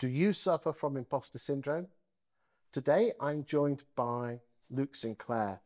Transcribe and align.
Do 0.00 0.08
you 0.08 0.32
suffer 0.32 0.72
from 0.72 0.96
imposter 0.96 1.36
syndrome? 1.36 1.88
Today, 2.72 3.12
I'm 3.20 3.44
joined 3.44 3.82
by 3.94 4.40
Luke 4.70 4.96
St. 4.96 5.18
Clair, 5.18 5.60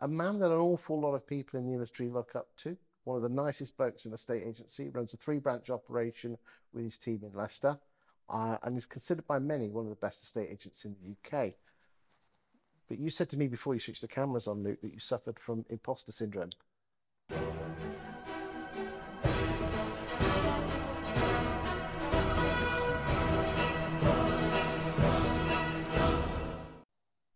a, 0.00 0.06
man 0.06 0.38
that 0.38 0.52
an 0.52 0.58
awful 0.58 1.00
lot 1.00 1.16
of 1.16 1.26
people 1.26 1.58
in 1.58 1.66
the 1.66 1.72
industry 1.72 2.08
look 2.08 2.36
up 2.36 2.46
to. 2.58 2.76
One 3.02 3.16
of 3.16 3.24
the 3.24 3.28
nicest 3.28 3.76
blokes 3.76 4.04
in 4.04 4.12
the 4.12 4.18
state 4.18 4.44
agency, 4.46 4.88
runs 4.90 5.14
a 5.14 5.16
three 5.16 5.40
branch 5.40 5.68
operation 5.68 6.38
with 6.72 6.84
his 6.84 6.96
team 6.96 7.22
in 7.24 7.36
Leicester, 7.36 7.76
uh, 8.28 8.58
and 8.62 8.76
is 8.76 8.86
considered 8.86 9.26
by 9.26 9.40
many 9.40 9.68
one 9.68 9.86
of 9.86 9.90
the 9.90 9.96
best 9.96 10.22
estate 10.22 10.48
agents 10.48 10.84
in 10.84 10.94
the 11.02 11.36
UK. 11.36 11.54
But 12.88 13.00
you 13.00 13.10
said 13.10 13.28
to 13.30 13.36
me 13.36 13.48
before 13.48 13.74
you 13.74 13.80
switched 13.80 14.02
the 14.02 14.06
cameras 14.06 14.46
on, 14.46 14.62
Luke, 14.62 14.80
that 14.82 14.92
you 14.92 15.00
suffered 15.00 15.40
from 15.40 15.64
imposter 15.68 16.12
syndrome. 16.12 16.50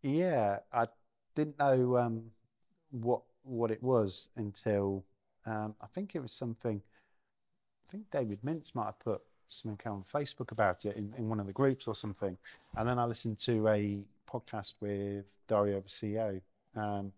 Yeah, 0.03 0.61
I 0.73 0.87
didn't 1.35 1.59
know 1.59 1.97
um, 1.99 2.31
what 2.91 3.23
what 3.43 3.71
it 3.71 3.83
was 3.83 4.29
until 4.37 5.05
um, 5.47 5.75
I 5.81 5.87
think 5.95 6.15
it 6.15 6.21
was 6.21 6.33
something. 6.33 6.81
I 7.89 7.93
think 7.93 8.11
David 8.11 8.41
Mintz 8.43 8.75
might 8.75 8.87
have 8.87 8.99
put 9.01 9.21
something 9.49 9.91
on 9.91 10.05
Facebook 10.13 10.53
about 10.53 10.85
it 10.85 10.97
in, 10.97 11.13
in 11.19 11.29
one 11.29 11.41
of 11.41 11.47
the 11.47 11.53
groups 11.53 11.89
or 11.89 11.95
something, 11.95 12.37
and 12.77 12.89
then 12.89 12.99
I 12.99 13.05
listened 13.05 13.39
to 13.41 13.69
a 13.69 13.99
podcast 14.31 14.75
with 14.81 15.25
Diary 15.49 15.75
of 15.75 15.85
a 15.85 15.89
CEO, 15.89 16.41
um, 16.77 17.13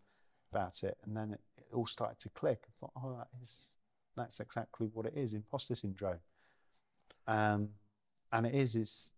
about 0.50 0.82
it, 0.82 0.96
and 1.04 1.16
then 1.16 1.32
it, 1.32 1.40
it, 1.58 1.66
all 1.74 1.86
started 1.86 2.18
to 2.20 2.28
click. 2.30 2.62
I 2.66 2.72
thought, 2.80 2.92
oh, 2.96 3.16
that 3.18 3.28
is 3.42 3.58
that's 4.16 4.40
exactly 4.40 4.88
what 4.94 5.06
it 5.06 5.14
is, 5.16 5.34
imposter 5.34 5.74
syndrome. 5.74 6.18
Um, 7.26 7.68
and 8.32 8.46
it 8.46 8.54
is, 8.54 8.76
it's 8.76 9.12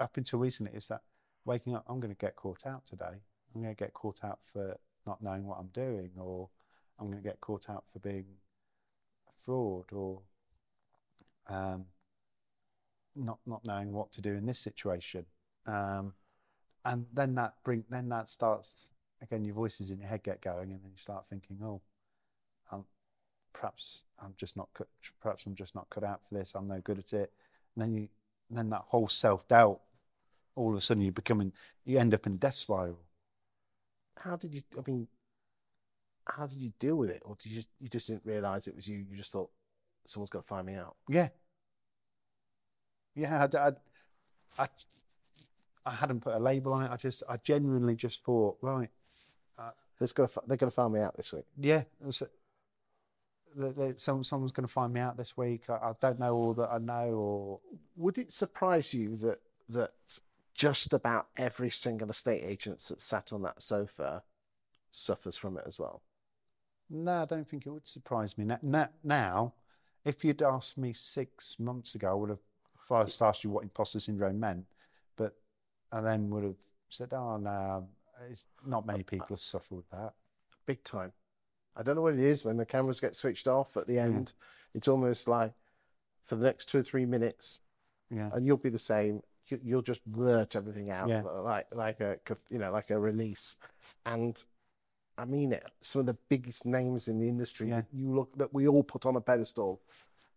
up 0.00 0.16
until 0.16 0.38
recently, 0.38 0.72
is 0.76 0.88
that 0.88 1.02
waking 1.44 1.74
up, 1.74 1.84
I'm 1.88 2.00
going 2.00 2.14
to 2.14 2.18
get 2.18 2.36
caught 2.36 2.66
out 2.66 2.86
today. 2.86 3.20
I'm 3.54 3.62
going 3.62 3.74
to 3.74 3.78
get 3.78 3.94
caught 3.94 4.24
out 4.24 4.38
for 4.52 4.78
not 5.06 5.22
knowing 5.22 5.46
what 5.46 5.58
I'm 5.58 5.70
doing, 5.72 6.10
or 6.18 6.48
I'm 6.98 7.06
going 7.06 7.22
to 7.22 7.28
get 7.28 7.40
caught 7.40 7.68
out 7.70 7.84
for 7.92 7.98
being 8.00 8.26
a 9.28 9.32
fraud, 9.44 9.86
or 9.92 10.20
um, 11.48 11.84
not 13.16 13.38
not 13.46 13.64
knowing 13.64 13.92
what 13.92 14.12
to 14.12 14.20
do 14.20 14.34
in 14.34 14.46
this 14.46 14.58
situation. 14.58 15.24
Um, 15.66 16.12
and 16.84 17.06
then 17.12 17.34
that 17.34 17.54
bring 17.64 17.84
then 17.90 18.08
that 18.10 18.28
starts 18.28 18.90
again. 19.22 19.44
Your 19.44 19.54
voices 19.54 19.90
in 19.90 19.98
your 19.98 20.08
head 20.08 20.22
get 20.22 20.40
going, 20.42 20.70
and 20.70 20.82
then 20.82 20.90
you 20.90 20.98
start 20.98 21.24
thinking, 21.30 21.58
oh, 21.62 21.80
um, 22.70 22.84
perhaps 23.52 24.02
I'm 24.22 24.34
just 24.36 24.56
not 24.56 24.68
cut, 24.74 24.88
perhaps 25.20 25.44
I'm 25.46 25.54
just 25.54 25.74
not 25.74 25.88
cut 25.90 26.04
out 26.04 26.20
for 26.28 26.38
this. 26.38 26.54
I'm 26.54 26.68
no 26.68 26.80
good 26.80 26.98
at 26.98 27.12
it. 27.12 27.32
And 27.74 27.82
then 27.82 27.94
you 27.94 28.08
then 28.50 28.70
that 28.70 28.84
whole 28.86 29.08
self 29.08 29.46
doubt 29.48 29.80
all 30.58 30.70
of 30.70 30.76
a 30.76 30.80
sudden 30.80 31.02
you're 31.02 31.12
becoming, 31.12 31.52
you 31.84 31.98
end 31.98 32.14
up 32.14 32.26
in 32.26 32.36
death 32.36 32.56
spiral. 32.56 32.98
How 34.22 34.36
did 34.36 34.52
you? 34.52 34.62
I 34.76 34.82
mean, 34.90 35.06
how 36.26 36.46
did 36.46 36.58
you 36.58 36.72
deal 36.78 36.96
with 36.96 37.10
it, 37.10 37.22
or 37.24 37.36
did 37.36 37.50
you 37.50 37.56
just 37.56 37.68
you 37.80 37.88
just 37.88 38.08
didn't 38.08 38.24
realize 38.24 38.66
it 38.66 38.74
was 38.74 38.88
you? 38.88 39.04
You 39.08 39.16
just 39.16 39.32
thought 39.32 39.50
someone's 40.06 40.30
got 40.30 40.42
to 40.42 40.48
find 40.48 40.66
me 40.66 40.74
out. 40.74 40.96
Yeah. 41.08 41.28
Yeah, 43.14 43.46
I, 43.52 43.58
I, 43.58 43.72
I, 44.58 44.68
I 45.86 45.90
hadn't 45.90 46.20
put 46.20 46.34
a 46.34 46.38
label 46.38 46.72
on 46.72 46.84
it. 46.84 46.90
I 46.90 46.96
just, 46.96 47.22
I 47.28 47.36
genuinely 47.38 47.96
just 47.96 48.22
thought, 48.24 48.58
right, 48.62 48.90
uh, 49.58 49.70
they're 49.98 50.08
going 50.14 50.28
to 50.28 50.40
they're 50.46 50.56
going 50.56 50.70
to 50.70 50.74
find 50.74 50.92
me 50.92 51.00
out 51.00 51.16
this 51.16 51.32
week. 51.32 51.44
Yeah, 51.56 51.82
some, 53.96 54.22
someone's 54.22 54.52
going 54.52 54.66
to 54.66 54.72
find 54.72 54.92
me 54.92 55.00
out 55.00 55.16
this 55.16 55.36
week. 55.36 55.62
I, 55.68 55.74
I, 55.74 55.92
don't 56.00 56.20
know 56.20 56.34
all 56.34 56.54
that 56.54 56.70
I 56.70 56.78
know. 56.78 57.08
Or 57.08 57.60
would 57.96 58.18
it 58.18 58.32
surprise 58.32 58.94
you 58.94 59.16
that 59.16 59.40
that 59.70 59.92
just 60.58 60.92
about 60.92 61.28
every 61.36 61.70
single 61.70 62.10
estate 62.10 62.42
agent 62.44 62.80
that 62.80 63.00
sat 63.00 63.32
on 63.32 63.42
that 63.42 63.62
sofa 63.62 64.24
suffers 64.90 65.36
from 65.36 65.56
it 65.56 65.62
as 65.68 65.78
well. 65.78 66.02
No, 66.90 67.22
I 67.22 67.24
don't 67.26 67.48
think 67.48 67.64
it 67.64 67.70
would 67.70 67.86
surprise 67.86 68.36
me. 68.36 68.44
Now, 68.62 68.88
now 69.04 69.52
if 70.04 70.24
you'd 70.24 70.42
asked 70.42 70.76
me 70.76 70.92
six 70.92 71.60
months 71.60 71.94
ago, 71.94 72.10
I 72.10 72.14
would 72.14 72.30
have 72.30 72.42
first 72.88 73.22
asked 73.22 73.44
you 73.44 73.50
what 73.50 73.62
imposter 73.62 74.00
syndrome 74.00 74.40
meant, 74.40 74.64
but 75.16 75.34
I 75.92 76.00
then 76.00 76.28
would 76.30 76.42
have 76.42 76.56
said, 76.90 77.12
oh, 77.12 77.36
no, 77.36 77.86
it's 78.28 78.44
not 78.66 78.84
many 78.84 79.00
uh, 79.00 79.02
uh, 79.02 79.10
people 79.10 79.26
have 79.30 79.40
suffered 79.40 79.76
with 79.76 79.90
that. 79.90 80.14
Big 80.66 80.82
time. 80.82 81.12
I 81.76 81.84
don't 81.84 81.94
know 81.94 82.02
what 82.02 82.14
it 82.14 82.20
is 82.20 82.44
when 82.44 82.56
the 82.56 82.66
cameras 82.66 82.98
get 82.98 83.14
switched 83.14 83.46
off 83.46 83.76
at 83.76 83.86
the 83.86 84.00
end. 84.00 84.32
Yeah. 84.34 84.78
It's 84.78 84.88
almost 84.88 85.28
like 85.28 85.52
for 86.24 86.34
the 86.34 86.46
next 86.46 86.68
two 86.68 86.78
or 86.78 86.82
three 86.82 87.06
minutes, 87.06 87.60
yeah. 88.10 88.30
and 88.32 88.44
you'll 88.44 88.56
be 88.56 88.70
the 88.70 88.78
same 88.78 89.22
you'll 89.62 89.82
just 89.82 90.04
blurt 90.06 90.56
everything 90.56 90.90
out 90.90 91.08
yeah. 91.08 91.22
like 91.22 91.66
like 91.72 92.00
a 92.00 92.18
you 92.50 92.58
know 92.58 92.70
like 92.70 92.90
a 92.90 92.98
release. 92.98 93.56
And 94.06 94.42
i 95.16 95.24
mean 95.24 95.52
it 95.52 95.64
some 95.80 96.00
of 96.00 96.06
the 96.06 96.16
biggest 96.28 96.64
names 96.64 97.08
in 97.08 97.18
the 97.18 97.28
industry 97.28 97.68
yeah. 97.68 97.76
that 97.76 97.86
you 97.92 98.08
look 98.14 98.36
that 98.38 98.54
we 98.54 98.68
all 98.68 98.84
put 98.84 99.04
on 99.04 99.16
a 99.16 99.20
pedestal 99.20 99.80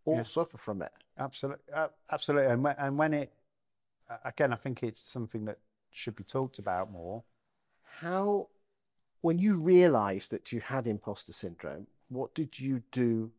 all 0.06 0.16
yeah. 0.16 0.24
suffer 0.24 0.58
from 0.58 0.82
it. 0.82 0.92
Absolutely 1.20 1.74
uh, 1.74 1.88
absolutely. 2.12 2.52
And 2.52 2.64
when, 2.64 2.76
and 2.78 2.98
when 2.98 3.14
it 3.14 3.32
again 4.26 4.52
i 4.52 4.58
think 4.58 4.84
it's 4.84 5.00
something 5.00 5.46
that 5.46 5.58
should 5.92 6.16
be 6.16 6.24
talked 6.24 6.60
about 6.60 6.92
more. 6.92 7.24
How 8.00 8.48
when 9.22 9.38
you 9.38 9.60
realized 9.60 10.32
that 10.32 10.52
you 10.52 10.60
had 10.62 10.88
imposter 10.88 11.34
syndrome 11.34 11.88
what 12.10 12.34
did 12.36 12.60
you 12.60 12.84
do? 12.92 13.32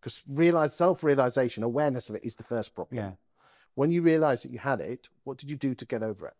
Because 0.00 0.22
realize 0.26 0.74
self-realization 0.74 1.62
awareness 1.62 2.08
of 2.08 2.14
it 2.14 2.24
is 2.24 2.34
the 2.34 2.44
first 2.44 2.74
problem. 2.74 2.96
Yeah 2.96 3.10
when 3.76 3.92
you 3.92 4.02
realised 4.02 4.44
that 4.44 4.50
you 4.50 4.58
had 4.58 4.80
it, 4.80 5.08
what 5.22 5.36
did 5.36 5.50
you 5.50 5.56
do 5.56 5.74
to 5.74 5.84
get 5.84 6.02
over 6.02 6.26
it? 6.26 6.34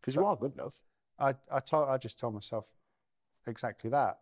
Because 0.00 0.16
you 0.16 0.24
are 0.24 0.34
good 0.34 0.54
enough. 0.54 0.80
I 1.18 1.34
I 1.50 1.60
told 1.60 1.88
I 1.88 1.96
just 1.98 2.18
told 2.18 2.34
myself 2.34 2.64
exactly 3.46 3.90
that. 3.90 4.18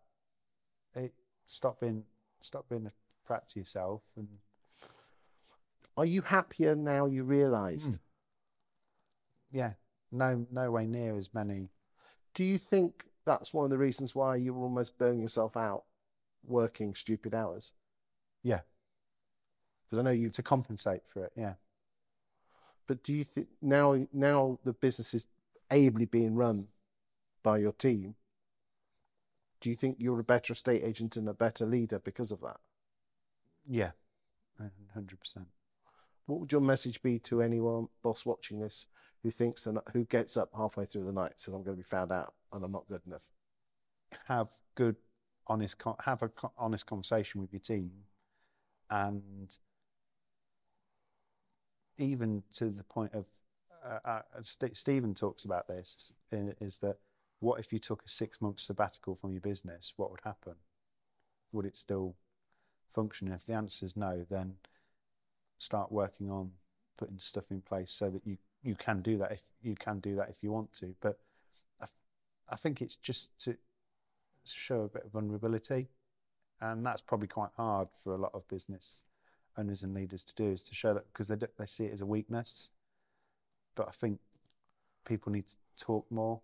It, 0.93 1.13
stop 1.47 1.79
being 1.79 2.03
stop 2.41 2.69
being 2.69 2.85
a 2.85 2.91
prat 3.25 3.47
to 3.49 3.59
yourself 3.59 4.03
and. 4.15 4.27
Are 5.95 6.05
you 6.05 6.21
happier 6.21 6.75
now? 6.75 7.05
You 7.05 7.23
realised. 7.23 7.93
Mm. 7.93 7.99
Yeah, 9.51 9.73
no, 10.11 10.45
no 10.51 10.71
way 10.71 10.87
near 10.87 11.15
as 11.15 11.33
many. 11.33 11.69
Do 12.33 12.43
you 12.43 12.57
think 12.57 13.05
that's 13.25 13.53
one 13.53 13.63
of 13.63 13.69
the 13.69 13.77
reasons 13.77 14.15
why 14.15 14.35
you 14.35 14.53
were 14.53 14.63
almost 14.63 14.97
burning 14.97 15.21
yourself 15.21 15.55
out, 15.55 15.83
working 16.43 16.95
stupid 16.95 17.35
hours? 17.35 17.73
Yeah. 18.41 18.61
Because 19.85 19.99
I 19.99 20.01
know 20.01 20.11
you 20.11 20.31
to 20.31 20.41
compensate 20.41 21.03
for 21.07 21.25
it. 21.25 21.31
Yeah. 21.35 21.53
But 22.87 23.03
do 23.03 23.13
you 23.13 23.23
think 23.23 23.47
now 23.61 24.07
now 24.11 24.59
the 24.63 24.73
business 24.73 25.13
is 25.13 25.27
ably 25.71 26.05
being 26.05 26.35
run 26.35 26.67
by 27.41 27.57
your 27.57 27.71
team? 27.71 28.15
Do 29.61 29.69
you 29.69 29.75
think 29.75 29.97
you're 29.99 30.19
a 30.19 30.25
better 30.25 30.53
estate 30.53 30.83
agent 30.83 31.15
and 31.15 31.27
a 31.29 31.33
better 31.33 31.65
leader 31.65 31.99
because 31.99 32.31
of 32.31 32.41
that? 32.41 32.57
Yeah, 33.65 33.91
hundred 34.93 35.19
percent. 35.19 35.47
What 36.25 36.39
would 36.41 36.51
your 36.51 36.61
message 36.61 37.01
be 37.01 37.19
to 37.19 37.41
anyone 37.41 37.87
boss 38.01 38.25
watching 38.25 38.59
this 38.59 38.87
who 39.23 39.31
thinks 39.31 39.65
and 39.65 39.79
who 39.93 40.05
gets 40.05 40.35
up 40.35 40.49
halfway 40.55 40.85
through 40.85 41.05
the 41.05 41.13
night 41.13 41.33
says 41.37 41.53
I'm 41.53 41.63
going 41.63 41.77
to 41.77 41.83
be 41.83 41.87
found 41.87 42.11
out 42.11 42.33
and 42.51 42.63
I'm 42.63 42.71
not 42.71 42.87
good 42.87 43.01
enough? 43.07 43.23
Have 44.27 44.49
good, 44.75 44.95
honest, 45.47 45.81
have 46.03 46.23
a 46.23 46.31
honest 46.57 46.85
conversation 46.85 47.41
with 47.41 47.51
your 47.51 47.61
team, 47.61 47.91
and 48.89 49.57
even 51.97 52.43
to 52.55 52.69
the 52.69 52.83
point 52.83 53.13
of 53.13 53.25
uh, 53.85 53.99
uh, 54.05 54.21
St- 54.41 54.77
Stephen 54.77 55.13
talks 55.13 55.45
about 55.45 55.67
this 55.67 56.11
is 56.31 56.77
that 56.79 56.97
what 57.39 57.59
if 57.59 57.73
you 57.73 57.79
took 57.79 58.01
a 58.05 58.09
six 58.09 58.41
month 58.41 58.59
sabbatical 58.59 59.15
from 59.15 59.33
your 59.33 59.41
business? 59.41 59.93
What 59.97 60.11
would 60.11 60.21
happen? 60.23 60.53
Would 61.51 61.65
it 61.65 61.75
still 61.75 62.15
function? 62.95 63.31
If 63.31 63.45
the 63.45 63.53
answer 63.53 63.85
is 63.85 63.97
no, 63.97 64.25
then 64.29 64.55
start 65.59 65.91
working 65.91 66.31
on 66.31 66.51
putting 66.97 67.19
stuff 67.19 67.45
in 67.51 67.61
place 67.61 67.91
so 67.91 68.09
that 68.09 68.25
you, 68.25 68.37
you 68.63 68.75
can 68.75 69.01
do 69.01 69.17
that 69.17 69.33
if 69.33 69.41
you 69.61 69.75
can 69.75 69.99
do 69.99 70.15
that 70.15 70.29
if 70.29 70.37
you 70.41 70.51
want 70.51 70.71
to. 70.73 70.95
But 71.01 71.19
I, 71.81 71.87
I 72.49 72.55
think 72.55 72.81
it's 72.81 72.95
just 72.95 73.37
to 73.39 73.57
show 74.45 74.81
a 74.81 74.87
bit 74.87 75.05
of 75.05 75.11
vulnerability, 75.11 75.87
and 76.61 76.85
that's 76.85 77.01
probably 77.01 77.27
quite 77.27 77.51
hard 77.57 77.89
for 78.03 78.13
a 78.13 78.17
lot 78.17 78.31
of 78.33 78.47
business 78.47 79.03
owners 79.57 79.83
and 79.83 79.93
leaders 79.93 80.23
to 80.23 80.35
do 80.35 80.51
is 80.51 80.63
to 80.63 80.75
show 80.75 80.93
that 80.93 81.05
because 81.11 81.27
they 81.27 81.35
they 81.35 81.65
see 81.65 81.85
it 81.85 81.93
as 81.93 82.01
a 82.01 82.05
weakness. 82.05 82.71
But 83.75 83.87
I 83.87 83.91
think 83.91 84.19
people 85.05 85.31
need 85.31 85.47
to 85.47 85.55
talk 85.79 86.05
more. 86.11 86.41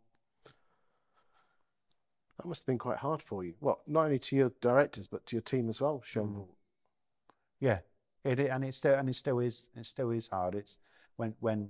That 2.38 2.47
must 2.47 2.61
have 2.61 2.67
been 2.67 2.77
quite 2.77 2.97
hard 2.97 3.21
for 3.21 3.44
you. 3.44 3.53
What 3.59 3.79
not 3.88 4.06
only 4.06 4.19
to 4.19 4.35
your 4.35 4.51
directors 4.61 5.07
but 5.07 5.25
to 5.27 5.35
your 5.35 5.41
team 5.41 5.69
as 5.69 5.81
well, 5.81 6.01
Sean. 6.03 6.27
Mm. 6.29 6.47
Yeah, 7.59 7.79
it 8.23 8.39
and 8.39 8.63
it 8.63 8.73
still 8.73 8.95
and 8.95 9.09
it 9.09 9.15
still 9.15 9.39
is 9.39 9.69
it 9.75 9.85
still 9.85 10.11
is 10.11 10.27
hard. 10.27 10.56
It's 10.56 10.77
when 11.17 11.35
when 11.39 11.69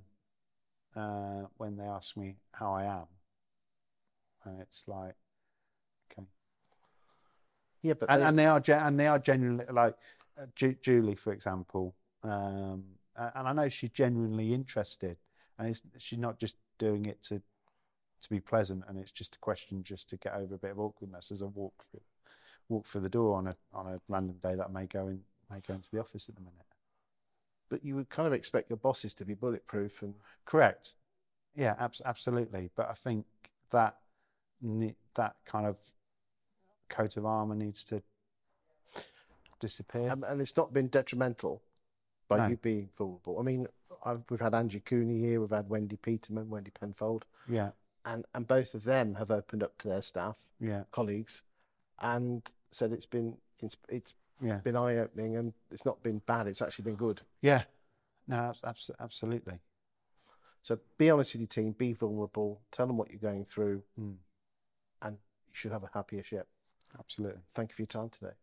uh, 0.95 1.43
when 1.57 1.75
they 1.75 1.85
ask 1.85 2.15
me 2.17 2.35
how 2.51 2.73
I 2.73 2.83
am, 2.85 3.05
and 4.45 4.61
it's 4.61 4.83
like, 4.87 5.15
okay. 6.11 6.27
Yeah, 7.81 7.93
but 7.93 8.09
and 8.09 8.21
they, 8.21 8.25
and 8.25 8.39
they 8.39 8.45
are 8.45 8.85
and 8.85 8.99
they 8.99 9.07
are 9.07 9.19
genuinely 9.19 9.65
like 9.71 9.95
Ju- 10.55 10.77
Julie, 10.81 11.15
for 11.15 11.33
example, 11.33 11.95
um, 12.23 12.83
and 13.15 13.47
I 13.47 13.53
know 13.53 13.69
she's 13.69 13.89
genuinely 13.89 14.53
interested, 14.53 15.17
and 15.57 15.67
it's, 15.69 15.81
she's 15.97 16.19
not 16.19 16.39
just 16.39 16.55
doing 16.77 17.05
it 17.05 17.21
to 17.23 17.41
to 18.21 18.29
be 18.29 18.39
pleasant, 18.39 18.83
and 18.87 18.97
it's 18.97 19.11
just 19.11 19.35
a 19.35 19.39
question 19.39 19.83
just 19.83 20.09
to 20.09 20.17
get 20.17 20.33
over 20.33 20.55
a 20.55 20.57
bit 20.57 20.71
of 20.71 20.79
awkwardness 20.79 21.31
as 21.31 21.41
I 21.41 21.45
walk 21.45 21.73
through 21.89 22.01
walk 22.67 22.85
through 22.85 23.01
the 23.01 23.09
door 23.09 23.37
on 23.37 23.47
a 23.47 23.55
on 23.73 23.87
a 23.87 24.01
random 24.07 24.37
day 24.43 24.55
that 24.55 24.67
I 24.67 24.71
may 24.71 24.85
go 24.85 25.07
in 25.07 25.21
may 25.49 25.61
go 25.67 25.73
into 25.73 25.89
the 25.91 25.99
office 25.99 26.29
at 26.29 26.35
the 26.35 26.41
minute. 26.41 26.55
But 27.69 27.83
you 27.83 27.95
would 27.95 28.09
kind 28.09 28.27
of 28.27 28.33
expect 28.33 28.69
your 28.69 28.77
bosses 28.77 29.13
to 29.15 29.25
be 29.25 29.35
bulletproof 29.35 30.01
and 30.01 30.15
Correct. 30.45 30.95
Yeah, 31.55 31.75
abs- 31.79 32.01
absolutely. 32.05 32.69
But 32.75 32.89
I 32.89 32.93
think 32.93 33.25
that 33.71 33.97
that 35.15 35.35
kind 35.45 35.65
of 35.65 35.77
coat 36.89 37.17
of 37.17 37.25
armor 37.25 37.55
needs 37.55 37.83
to 37.85 38.01
disappear. 39.59 40.09
and, 40.09 40.23
and 40.23 40.41
it's 40.41 40.55
not 40.57 40.73
been 40.73 40.87
detrimental 40.87 41.61
by 42.27 42.37
No. 42.37 42.47
you 42.47 42.57
being 42.57 42.89
vulnerable. 42.97 43.39
I 43.39 43.43
mean, 43.43 43.67
I've, 44.05 44.21
we've 44.29 44.39
had 44.39 44.53
Angie 44.55 44.79
Cooney 44.79 45.19
here, 45.19 45.41
we've 45.41 45.49
had 45.49 45.69
Wendy 45.69 45.97
Peterman, 45.97 46.49
Wendy 46.49 46.71
Penfold, 46.71 47.25
yeah, 47.47 47.71
and 48.05 48.25
and 48.33 48.47
both 48.47 48.73
of 48.73 48.83
them 48.85 49.15
have 49.15 49.29
opened 49.31 49.61
up 49.63 49.77
to 49.79 49.87
their 49.87 50.01
staff, 50.01 50.45
yeah, 50.59 50.83
colleagues, 50.91 51.41
and 51.99 52.41
said 52.71 52.91
it's 52.93 53.05
been 53.05 53.37
it's, 53.59 53.75
it's 53.89 54.15
yeah, 54.41 54.57
been 54.59 54.75
eye 54.77 54.97
opening 54.97 55.35
and 55.35 55.53
it's 55.71 55.83
not 55.85 56.01
been 56.01 56.19
bad. 56.25 56.47
It's 56.47 56.61
actually 56.61 56.85
been 56.85 56.95
good. 56.95 57.21
yeah. 57.41 57.63
No, 58.27 58.53
abs- 58.63 58.91
absolutely. 58.99 59.55
So 60.61 60.77
be 60.99 61.09
honest 61.09 61.33
with 61.33 61.41
your 61.41 61.47
team, 61.47 61.71
be 61.71 61.93
vulnerable, 61.93 62.61
tell 62.71 62.85
them 62.85 62.95
what 62.95 63.09
you're 63.09 63.19
going 63.19 63.43
through, 63.43 63.81
Mm, 63.99 64.17
and 65.01 65.13
you 65.47 65.53
should 65.53 65.71
have 65.71 65.83
a 65.83 65.89
happier 65.93 66.21
ship. 66.23 66.47
absolutely. 66.99 67.41
Thank 67.55 67.71
you 67.71 67.75
for 67.75 67.81
your 67.81 67.87
time 67.87 68.09
today. 68.09 68.33